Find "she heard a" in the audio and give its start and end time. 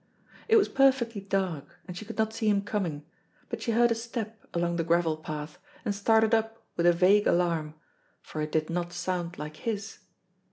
3.61-3.93